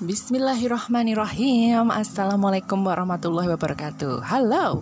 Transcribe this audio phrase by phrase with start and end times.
[0.00, 1.92] Bismillahirrahmanirrahim.
[1.92, 4.24] Assalamualaikum warahmatullahi wabarakatuh.
[4.24, 4.80] Halo.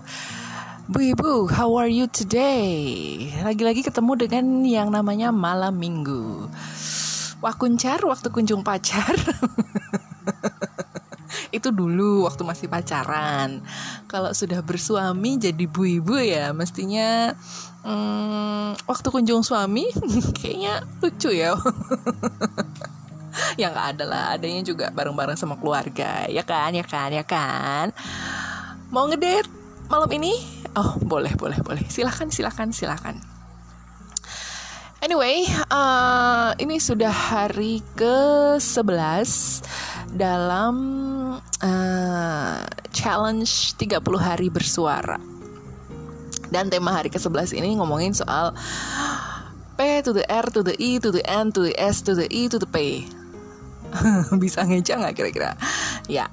[0.87, 3.27] Bu Ibu, how are you today?
[3.43, 6.47] Lagi-lagi ketemu dengan yang namanya malam minggu.
[7.43, 9.19] Wah kuncar, waktu kunjung pacar.
[11.59, 13.59] Itu dulu waktu masih pacaran.
[14.07, 17.37] Kalau sudah bersuami jadi bu ibu ya Mestinya
[17.85, 19.85] hmm, Waktu kunjung suami
[20.41, 21.53] Kayaknya lucu ya
[23.61, 26.27] ya nggak ada lah adanya juga bareng-bareng sama keluarga.
[26.29, 27.95] Ya kan ya kan ya kan.
[28.93, 29.49] Mau ngedate
[29.89, 30.37] malam ini?
[30.77, 31.85] Oh boleh boleh boleh.
[31.89, 33.17] Silahkan silahkan silahkan
[34.99, 39.63] Anyway, uh, ini sudah hari ke-11
[40.19, 40.75] dalam
[41.39, 45.23] uh, challenge 30 hari bersuara.
[46.51, 48.51] Dan tema hari ke-11 ini ngomongin soal
[49.79, 52.27] P to the R to the E to the N to the S to the
[52.27, 53.07] E to the P.
[54.43, 55.57] bisa ngeja nggak kira-kira?
[56.07, 56.29] Ya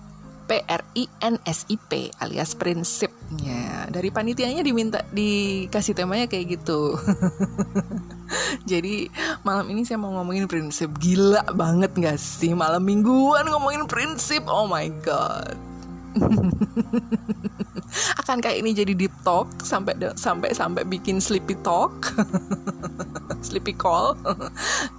[0.46, 3.90] P R I N S I P alias prinsipnya.
[3.90, 6.94] Dari panitianya diminta dikasih temanya kayak gitu.
[8.72, 9.10] Jadi
[9.42, 10.94] malam ini saya mau ngomongin prinsip.
[11.02, 12.54] Gila banget gak sih?
[12.54, 14.46] Malam mingguan ngomongin prinsip.
[14.46, 15.58] Oh my god.
[18.22, 19.50] Akan kayak ini jadi deep talk?
[19.62, 22.14] Sampai sampai sampai bikin sleepy talk?
[23.46, 24.16] Sleepy call?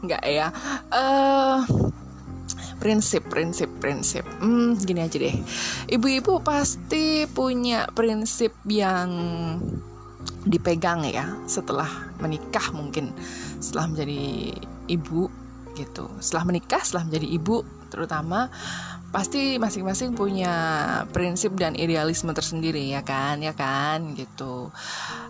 [0.04, 0.48] Nggak ya?
[0.92, 1.64] Uh,
[2.76, 4.24] prinsip prinsip prinsip.
[4.40, 5.36] Hmm gini aja deh.
[5.90, 9.10] Ibu-ibu pasti punya prinsip yang
[10.46, 11.88] dipegang ya setelah
[12.22, 13.10] menikah mungkin.
[13.58, 14.54] Setelah menjadi
[14.88, 15.28] ibu
[15.76, 16.08] gitu.
[16.20, 17.56] Setelah menikah setelah menjadi ibu
[17.88, 18.50] terutama
[19.14, 20.54] pasti masing-masing punya
[21.14, 24.68] prinsip dan idealisme tersendiri ya kan ya kan gitu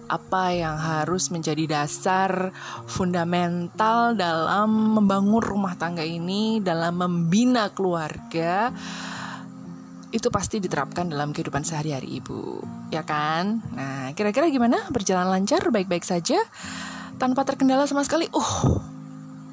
[0.06, 2.54] apa yang harus menjadi dasar
[2.86, 8.70] fundamental dalam membangun rumah tangga ini, dalam membina keluarga,
[10.14, 12.62] itu pasti diterapkan dalam kehidupan sehari-hari ibu,
[12.94, 13.58] ya kan?
[13.75, 14.78] Nah, kira-kira gimana?
[14.94, 16.38] Berjalan lancar, baik-baik saja,
[17.19, 18.31] tanpa terkendala sama sekali.
[18.31, 18.78] Uh,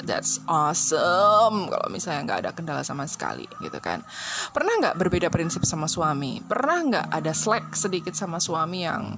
[0.03, 1.71] that's awesome.
[1.71, 4.03] Kalau misalnya nggak ada kendala sama sekali gitu kan.
[4.51, 6.43] Pernah nggak berbeda prinsip sama suami?
[6.43, 9.15] Pernah nggak ada slack sedikit sama suami yang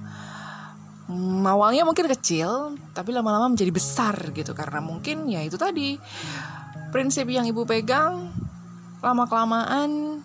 [1.10, 4.54] hmm, awalnya mungkin kecil tapi lama-lama menjadi besar gitu.
[4.54, 5.98] Karena mungkin ya itu tadi
[6.94, 8.30] prinsip yang ibu pegang
[9.02, 10.22] lama kelamaan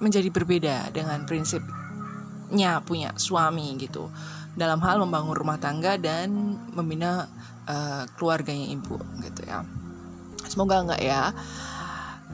[0.00, 4.08] menjadi berbeda dengan prinsipnya punya suami gitu.
[4.56, 6.32] Dalam hal membangun rumah tangga dan
[6.72, 7.28] membina
[7.68, 9.60] uh, keluarganya ibu gitu ya
[10.46, 11.30] semoga enggak ya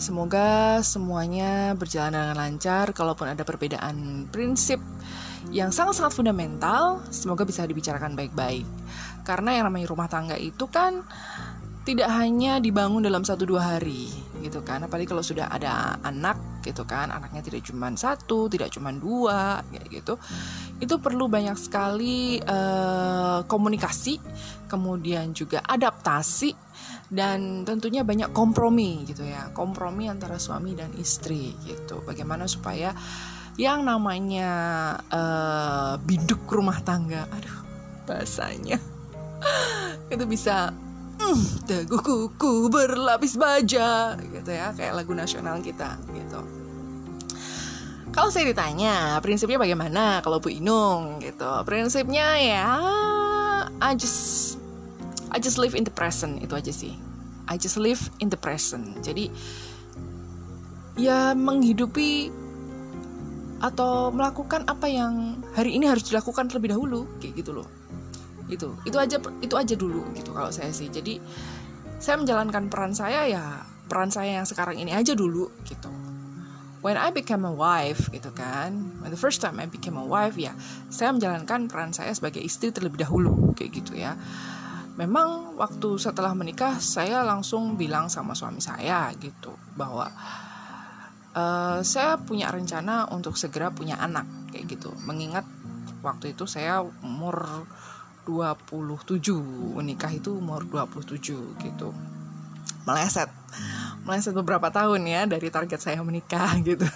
[0.01, 4.81] semoga semuanya berjalan dengan lancar kalaupun ada perbedaan prinsip
[5.51, 8.63] yang sangat-sangat fundamental, semoga bisa dibicarakan baik-baik.
[9.27, 11.03] Karena yang namanya rumah tangga itu kan
[11.83, 14.07] tidak hanya dibangun dalam satu dua hari
[14.43, 14.83] gitu kan.
[14.83, 20.19] Apalagi kalau sudah ada anak gitu kan anaknya tidak cuma satu tidak cuma dua gitu.
[20.83, 24.19] Itu perlu banyak sekali uh, komunikasi
[24.67, 26.55] kemudian juga adaptasi
[27.13, 29.55] dan tentunya banyak kompromi gitu ya.
[29.55, 32.03] Kompromi antara suami dan istri gitu.
[32.03, 32.91] Bagaimana supaya
[33.61, 34.51] yang namanya
[35.13, 37.59] uh, biduk rumah tangga aduh
[38.09, 38.81] bahasanya.
[40.13, 40.73] Itu bisa
[41.23, 46.41] mm, berlapis baja gitu ya kayak lagu nasional kita gitu.
[48.13, 51.49] Kalau saya ditanya prinsipnya bagaimana kalau Bu Inung gitu?
[51.65, 52.69] Prinsipnya ya
[53.81, 54.61] I just
[55.33, 56.93] I just live in the present itu aja sih.
[57.49, 59.01] I just live in the present.
[59.01, 59.33] Jadi
[61.01, 62.29] ya menghidupi
[63.63, 67.69] atau melakukan apa yang hari ini harus dilakukan terlebih dahulu kayak gitu loh
[68.55, 70.93] itu itu aja itu aja dulu gitu kalau saya sih.
[70.93, 71.19] Jadi
[72.03, 73.45] saya menjalankan peran saya ya
[73.87, 75.91] peran saya yang sekarang ini aja dulu gitu.
[76.83, 80.35] When I became a wife gitu kan when the first time I became a wife
[80.35, 80.51] ya
[80.91, 84.19] saya menjalankan peran saya sebagai istri terlebih dahulu kayak gitu ya.
[84.99, 90.11] Memang waktu setelah menikah saya langsung bilang sama suami saya gitu bahwa
[91.33, 94.93] uh, saya punya rencana untuk segera punya anak kayak gitu.
[95.09, 95.49] Mengingat
[96.05, 97.65] waktu itu saya umur
[98.25, 99.35] 27
[99.79, 101.19] menikah itu umur 27
[101.59, 101.89] gitu.
[102.87, 103.31] Meleset.
[104.03, 106.87] Meleset beberapa tahun ya dari target saya menikah gitu.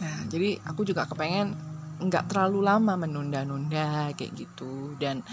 [0.00, 1.56] Nah jadi aku juga kepengen
[1.98, 4.94] nggak terlalu lama menunda-nunda kayak gitu.
[5.00, 5.24] Dan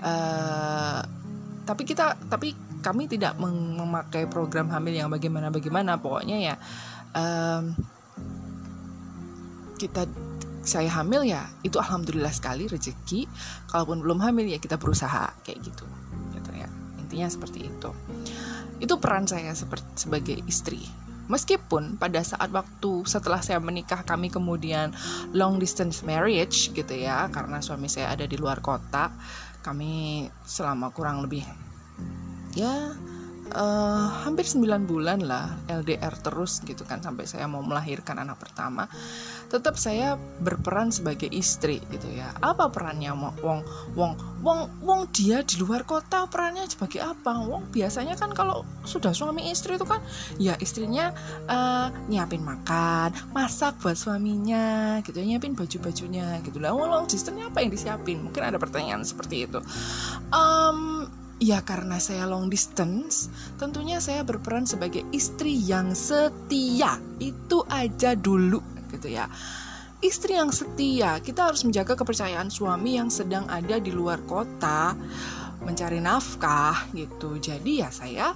[0.00, 1.00] uh,
[1.64, 6.54] tapi kita tapi kami tidak memakai program hamil yang bagaimana bagaimana pokoknya ya
[7.12, 7.76] um,
[9.76, 10.08] kita
[10.60, 13.26] saya hamil ya itu alhamdulillah sekali rezeki.
[13.70, 15.86] Kalaupun belum hamil ya kita berusaha kayak gitu.
[16.36, 16.68] Gitu ya.
[17.00, 17.90] Intinya seperti itu.
[18.80, 20.80] Itu peran saya seperti sebagai istri.
[21.30, 24.90] Meskipun pada saat waktu setelah saya menikah kami kemudian
[25.30, 29.14] long distance marriage gitu ya karena suami saya ada di luar kota
[29.62, 31.46] kami selama kurang lebih
[32.58, 32.96] ya
[33.54, 38.90] uh, hampir 9 bulan lah LDR terus gitu kan sampai saya mau melahirkan anak pertama.
[39.50, 42.30] Tetap saya berperan sebagai istri gitu ya.
[42.42, 43.62] Apa perannya wong
[43.94, 44.12] wong
[44.42, 47.42] wong wong dia di luar kota perannya sebagai apa?
[47.46, 50.02] Wong biasanya kan kalau sudah suami istri itu kan
[50.38, 51.14] ya istrinya
[51.50, 56.74] uh, nyiapin makan masak buat suaminya gitu ya, nyiapin baju bajunya gitu lah.
[56.74, 58.18] Wong distance apa yang disiapin?
[58.22, 59.58] Mungkin ada pertanyaan seperti itu.
[60.34, 60.99] Um,
[61.40, 67.00] Ya karena saya long distance, tentunya saya berperan sebagai istri yang setia.
[67.16, 68.60] Itu aja dulu
[68.92, 69.24] gitu ya.
[70.04, 74.92] Istri yang setia, kita harus menjaga kepercayaan suami yang sedang ada di luar kota
[75.64, 77.36] mencari nafkah gitu.
[77.40, 78.32] Jadi ya saya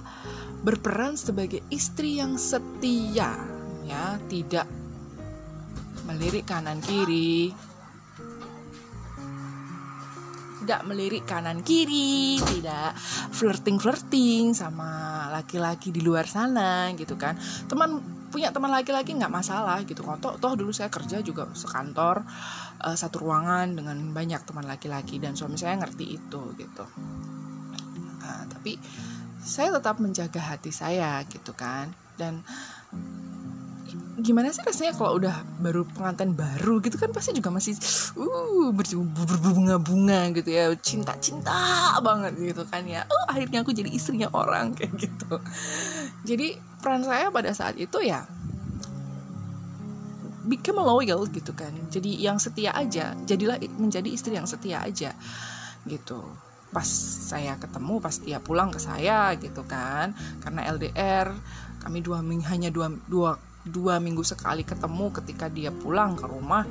[0.65, 3.37] berperan sebagai istri yang setia
[3.85, 4.65] ya, tidak
[6.05, 7.53] melirik kanan kiri,
[10.65, 12.97] tidak melirik kanan kiri, tidak
[13.31, 17.37] flirting-flirting sama laki-laki di luar sana gitu kan.
[17.69, 18.01] Teman
[18.33, 20.17] punya teman laki-laki nggak masalah gitu kok.
[20.19, 22.25] Toh, toh dulu saya kerja juga sekantor
[22.81, 26.85] uh, satu ruangan dengan banyak teman laki-laki dan suami saya ngerti itu gitu.
[28.25, 28.81] Nah, tapi
[29.45, 32.41] saya tetap menjaga hati saya gitu kan dan
[34.15, 37.77] gimana sih rasanya kalau udah baru pengantin baru gitu kan pasti juga masih
[38.17, 40.73] uh berbunga-bunga gitu ya.
[40.79, 43.05] Cinta-cinta banget gitu kan ya.
[43.05, 45.37] Oh akhirnya aku jadi istrinya orang kayak gitu.
[46.25, 48.25] Jadi peran saya pada saat itu ya
[50.45, 51.73] become loyal gitu kan.
[51.89, 55.13] Jadi yang setia aja jadilah menjadi istri yang setia aja
[55.85, 56.21] gitu.
[56.73, 56.87] Pas
[57.29, 60.13] saya ketemu pas dia pulang ke saya gitu kan.
[60.41, 61.29] Karena LDR
[61.81, 66.63] kami dua hanya dua dua dua minggu sekali ketemu ketika dia pulang ke rumah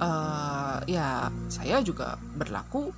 [0.00, 2.90] uh, ya saya juga berlaku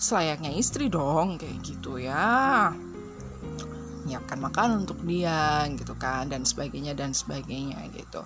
[0.00, 2.72] selayaknya istri dong kayak gitu ya.
[4.08, 8.24] Nyiapkan makan untuk dia gitu kan dan sebagainya dan sebagainya gitu.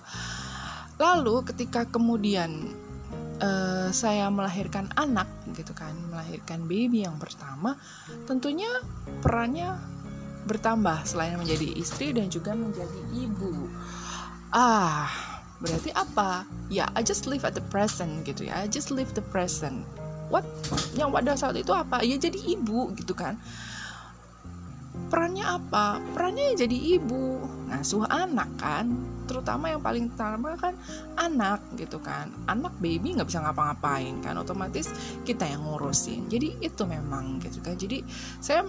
[0.95, 2.71] Lalu ketika kemudian
[3.43, 7.79] uh, saya melahirkan anak gitu kan melahirkan baby yang pertama
[8.27, 8.67] tentunya
[9.23, 9.75] perannya
[10.45, 13.65] bertambah selain menjadi istri dan juga menjadi ibu
[14.55, 15.11] ah
[15.59, 16.47] berarti apa?
[16.71, 18.63] Ya I just live at the present gitu ya.
[18.63, 19.83] I just live the present.
[20.31, 20.47] What?
[20.95, 22.01] Yang pada saat itu apa?
[22.01, 23.35] Ya jadi ibu gitu kan.
[25.11, 25.99] Perannya apa?
[26.15, 28.95] Perannya ya jadi ibu ngasuh anak kan.
[29.25, 30.73] Terutama yang paling utama kan
[31.19, 32.31] anak gitu kan.
[32.47, 34.39] Anak baby nggak bisa ngapa-ngapain kan.
[34.39, 34.89] Otomatis
[35.27, 36.31] kita yang ngurusin.
[36.31, 37.75] Jadi itu memang gitu kan.
[37.75, 38.01] Jadi
[38.41, 38.65] saya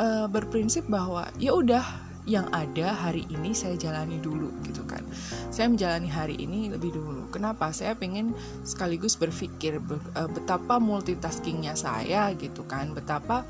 [0.00, 5.00] uh, berprinsip bahwa ya udah yang ada hari ini saya jalani dulu gitu kan.
[5.48, 7.32] Saya menjalani hari ini lebih dulu.
[7.32, 7.72] Kenapa?
[7.72, 12.92] Saya pengen sekaligus berpikir uh, betapa multitaskingnya saya gitu kan.
[12.92, 13.42] Betapa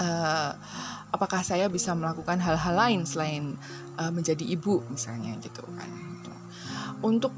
[0.00, 0.52] uh,
[1.12, 3.54] apakah saya bisa melakukan hal-hal lain selain
[4.00, 5.90] uh, menjadi ibu misalnya gitu kan.
[7.04, 7.30] Untuk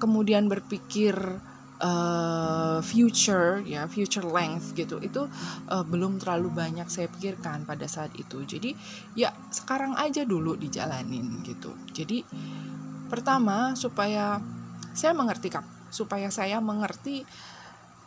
[0.00, 1.14] kemudian berpikir
[1.80, 5.26] uh, future ya future length gitu itu
[5.72, 8.44] uh, belum terlalu banyak saya pikirkan pada saat itu.
[8.44, 8.76] Jadi
[9.16, 11.74] ya sekarang aja dulu dijalanin gitu.
[11.90, 12.22] Jadi
[13.10, 14.38] pertama supaya
[14.94, 15.50] saya mengerti
[15.90, 17.26] supaya saya mengerti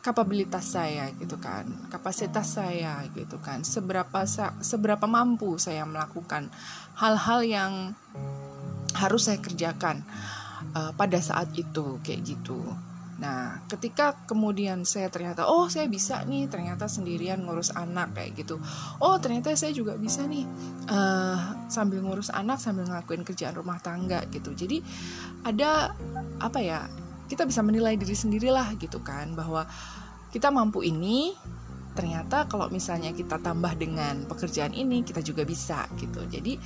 [0.04, 3.66] kapabilitas saya gitu kan kapasitas saya gitu kan.
[3.66, 4.24] Seberapa
[4.62, 6.48] seberapa mampu saya melakukan
[6.96, 7.74] hal-hal yang
[8.94, 10.06] harus saya kerjakan
[10.78, 12.62] uh, pada saat itu kayak gitu
[13.24, 18.60] Nah, ketika kemudian saya ternyata, oh saya bisa nih, ternyata sendirian ngurus anak kayak gitu.
[19.00, 20.44] Oh ternyata saya juga bisa nih
[20.92, 24.52] uh, sambil ngurus anak sambil ngelakuin kerjaan rumah tangga gitu.
[24.52, 24.84] Jadi
[25.48, 25.96] ada
[26.44, 26.84] apa ya?
[27.32, 29.64] Kita bisa menilai diri sendirilah gitu kan bahwa
[30.28, 31.32] kita mampu ini.
[31.94, 36.26] Ternyata kalau misalnya kita tambah dengan pekerjaan ini, kita juga bisa gitu.
[36.26, 36.58] Jadi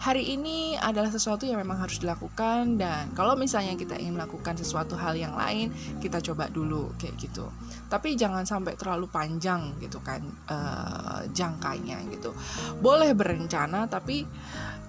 [0.00, 4.96] hari ini adalah sesuatu yang memang harus dilakukan dan kalau misalnya kita ingin melakukan sesuatu
[4.96, 5.68] hal yang lain
[6.00, 7.52] kita coba dulu kayak gitu.
[7.92, 12.32] Tapi jangan sampai terlalu panjang gitu kan uh, jangkanya gitu.
[12.80, 14.24] Boleh berencana tapi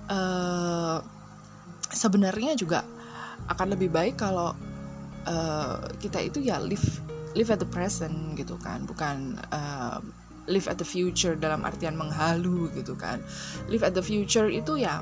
[0.08, 1.04] uh,
[1.92, 2.88] sebenarnya juga
[3.52, 4.56] akan lebih baik kalau
[5.28, 7.04] uh, kita itu ya live
[7.36, 8.88] live at the present gitu kan.
[8.88, 10.00] Bukan uh,
[10.52, 13.24] live at the future dalam artian menghalu gitu kan.
[13.72, 15.00] Live at the future itu ya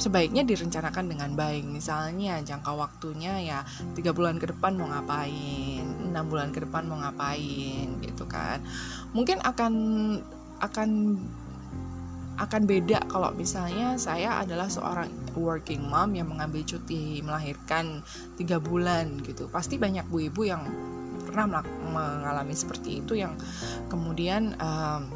[0.00, 1.68] sebaiknya direncanakan dengan baik.
[1.68, 3.58] Misalnya jangka waktunya ya
[3.92, 8.64] tiga bulan ke depan mau ngapain enam bulan ke depan mau ngapain gitu kan.
[9.12, 9.72] Mungkin akan
[10.60, 10.90] akan
[12.40, 18.00] akan beda kalau misalnya saya adalah seorang working mom yang mengambil cuti melahirkan
[18.40, 19.44] tiga bulan gitu.
[19.52, 20.64] Pasti banyak bu ibu yang
[21.30, 23.38] pernah mengalami seperti itu yang
[23.88, 25.08] kemudian um,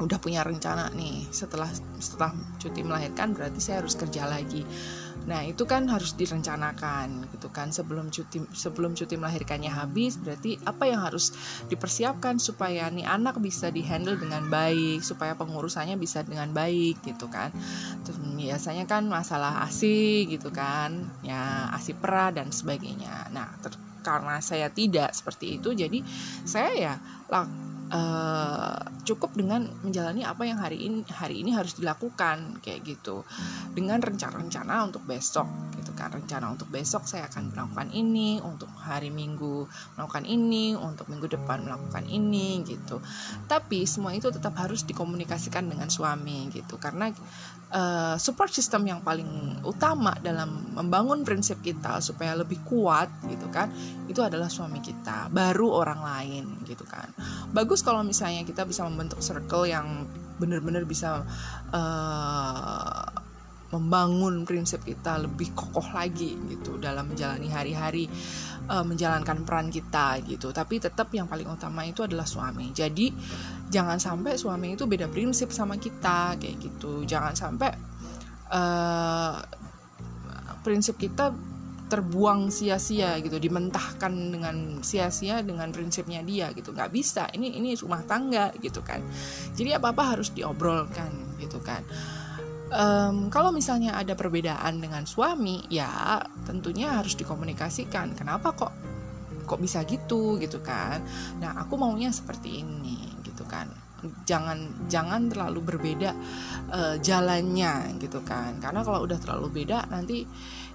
[0.00, 1.28] udah punya rencana nih.
[1.28, 1.68] Setelah
[2.00, 4.64] setelah cuti melahirkan berarti saya harus kerja lagi.
[5.28, 7.68] Nah itu kan harus direncanakan gitu kan.
[7.68, 11.36] Sebelum cuti sebelum cuti melahirkannya habis berarti apa yang harus
[11.68, 17.52] dipersiapkan supaya nih anak bisa dihandle dengan baik supaya pengurusannya bisa dengan baik gitu kan.
[18.08, 23.28] Terus biasanya kan masalah asi gitu kan ya asi perah dan sebagainya.
[23.36, 25.98] Nah ter karena saya tidak seperti itu jadi
[26.44, 26.94] saya ya
[27.90, 33.26] uh, cukup dengan menjalani apa yang hari ini hari ini harus dilakukan kayak gitu.
[33.74, 36.14] Dengan rencana-rencana untuk besok gitu kan.
[36.14, 39.66] Rencana untuk besok saya akan melakukan ini untuk hari minggu
[39.98, 43.02] melakukan ini untuk minggu depan melakukan ini gitu.
[43.50, 46.78] Tapi semua itu tetap harus dikomunikasikan dengan suami gitu.
[46.78, 47.10] Karena
[47.74, 53.70] uh, support system yang paling utama dalam membangun prinsip kita supaya lebih kuat gitu kan
[54.10, 57.10] itu adalah suami kita baru orang lain gitu kan.
[57.50, 60.06] Bagus kalau misalnya kita bisa membentuk circle yang
[60.40, 61.24] benar-benar bisa
[61.72, 63.04] uh,
[63.70, 68.10] membangun prinsip kita lebih kokoh lagi gitu dalam menjalani hari-hari
[68.66, 70.50] uh, menjalankan peran kita gitu.
[70.50, 72.74] Tapi tetap yang paling utama itu adalah suami.
[72.74, 73.14] Jadi
[73.70, 77.06] jangan sampai suami itu beda prinsip sama kita kayak gitu.
[77.06, 77.70] Jangan sampai
[78.50, 79.38] uh,
[80.66, 81.30] prinsip kita
[81.90, 86.70] terbuang sia-sia gitu dimentahkan dengan sia-sia dengan prinsipnya dia gitu.
[86.70, 89.02] Nggak bisa ini ini rumah tangga gitu kan.
[89.58, 91.82] Jadi apa apa harus diobrolkan gitu kan.
[92.70, 98.14] Um, kalau misalnya ada perbedaan dengan suami ya tentunya harus dikomunikasikan.
[98.14, 98.72] Kenapa kok
[99.50, 101.02] kok bisa gitu gitu kan?
[101.42, 103.66] Nah aku maunya seperti ini gitu kan.
[104.00, 106.14] Jangan jangan terlalu berbeda
[106.70, 108.62] uh, jalannya gitu kan.
[108.62, 110.22] Karena kalau udah terlalu beda nanti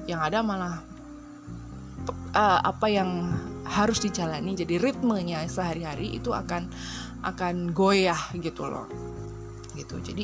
[0.03, 0.95] yang ada malah
[2.36, 3.32] uh, apa yang
[3.65, 6.70] harus dijalani jadi ritmenya sehari-hari itu akan
[7.25, 8.86] akan goyah gitu loh.
[9.74, 9.98] Gitu.
[10.04, 10.24] Jadi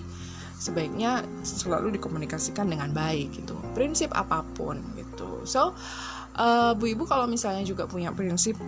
[0.62, 3.58] sebaiknya selalu dikomunikasikan dengan baik gitu.
[3.74, 5.42] Prinsip apa pun gitu.
[5.50, 5.74] So
[6.38, 8.60] uh, bu ibu kalau misalnya juga punya prinsip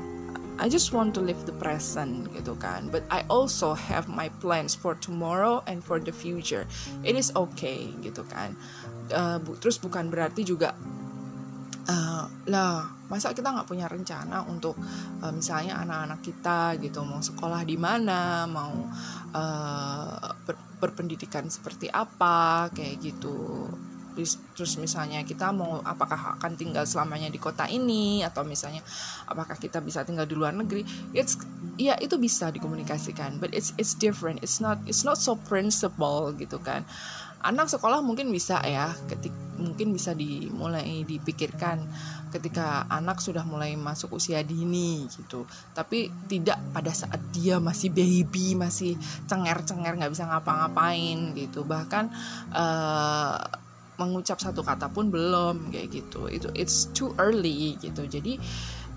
[0.62, 2.90] I just want to live the present gitu kan.
[2.94, 6.70] But I also have my plans for tomorrow and for the future.
[7.02, 8.54] It is okay gitu kan.
[9.10, 10.78] Uh, bu, terus bukan berarti juga
[11.88, 14.74] uh, lah masa kita nggak punya rencana untuk
[15.22, 18.74] uh, misalnya anak-anak kita gitu mau sekolah di mana mau
[19.36, 23.70] uh, ber, berpendidikan seperti apa kayak gitu.
[24.54, 28.86] Terus misalnya kita mau apakah akan tinggal selamanya di kota ini atau misalnya
[29.25, 30.86] apakah kita bisa tinggal di luar negeri
[31.18, 31.34] it's
[31.82, 34.38] ya itu bisa dikomunikasikan but it's it's different.
[34.46, 36.86] It's not it's not so principle gitu kan.
[37.42, 41.84] Anak sekolah mungkin bisa ya ketik mungkin bisa dimulai dipikirkan
[42.34, 45.46] ketika anak sudah mulai masuk usia dini gitu.
[45.78, 48.98] Tapi tidak pada saat dia masih baby masih
[49.30, 51.62] cenger-cenger nggak bisa ngapa-ngapain gitu.
[51.62, 52.06] Bahkan
[52.54, 53.38] uh,
[54.02, 56.26] mengucap satu kata pun belum kayak gitu.
[56.26, 58.10] Itu it's too early gitu.
[58.10, 58.42] Jadi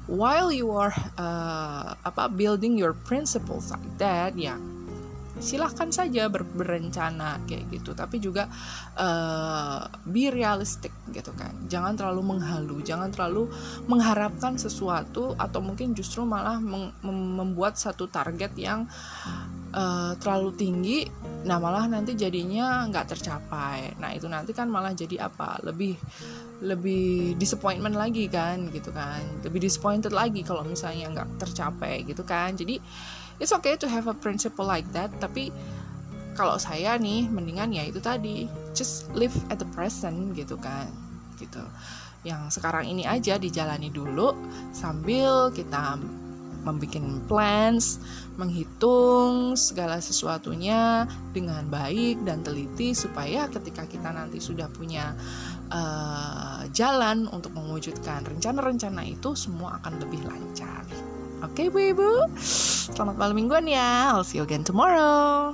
[0.08, 4.54] while you are uh, apa building your principles like that ya
[5.38, 7.92] silahkan saja ber berencana kayak gitu.
[7.92, 8.48] Tapi juga
[8.96, 11.52] uh, be realistic gitu kan.
[11.68, 13.48] Jangan terlalu menghalu jangan terlalu
[13.90, 16.60] mengharapkan sesuatu atau mungkin justru malah
[17.06, 18.88] membuat satu target yang
[19.76, 20.98] uh, terlalu tinggi
[21.46, 23.94] nah malah nanti jadinya nggak tercapai.
[24.02, 25.62] Nah itu nanti kan malah jadi apa?
[25.62, 25.94] Lebih
[26.66, 29.22] lebih disappointment lagi kan gitu kan.
[29.46, 32.58] Lebih disappointed lagi kalau misalnya nggak tercapai gitu kan.
[32.58, 32.82] Jadi
[33.38, 35.52] it's okay to have a principle like that tapi
[36.36, 38.44] kalau saya nih mendingan ya itu tadi
[38.76, 40.88] just live at the present gitu kan
[41.40, 41.64] gitu
[42.26, 44.34] yang sekarang ini aja dijalani dulu
[44.74, 45.96] sambil kita
[46.66, 48.02] membuat plans,
[48.34, 55.14] menghitung segala sesuatunya dengan baik dan teliti supaya ketika kita nanti sudah punya
[55.70, 60.82] uh, jalan untuk mewujudkan rencana-rencana itu semua akan lebih lancar.
[61.44, 62.10] Oke, okay, Bu Ibu.
[62.40, 64.08] Selamat malam mingguan ya.
[64.16, 65.52] I'll see you again tomorrow.